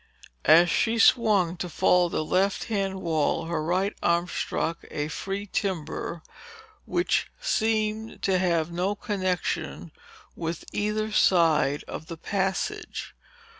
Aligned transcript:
As 0.49 0.67
she 0.67 0.97
swung 0.97 1.57
to 1.57 1.69
follow 1.69 2.09
the 2.09 2.25
left 2.25 2.63
hand 2.63 3.03
wall, 3.03 3.45
her 3.45 3.63
right 3.63 3.95
arm 4.01 4.27
struck 4.27 4.79
a 4.89 5.09
free 5.09 5.45
timber 5.45 6.23
which 6.85 7.27
seemed 7.39 8.23
to 8.23 8.39
have 8.39 8.71
no 8.71 8.95
connection 8.95 9.91
with 10.35 10.65
either 10.73 11.11
side 11.11 11.83
of 11.87 12.07
the 12.07 12.17
passage. 12.17 13.13